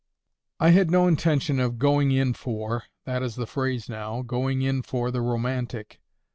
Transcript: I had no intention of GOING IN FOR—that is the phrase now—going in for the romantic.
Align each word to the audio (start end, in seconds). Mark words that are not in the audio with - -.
I 0.59 0.71
had 0.71 0.89
no 0.89 1.07
intention 1.07 1.59
of 1.59 1.77
GOING 1.77 2.09
IN 2.09 2.33
FOR—that 2.33 3.21
is 3.21 3.35
the 3.35 3.45
phrase 3.45 3.87
now—going 3.87 4.63
in 4.63 4.81
for 4.81 5.11
the 5.11 5.21
romantic. 5.21 5.99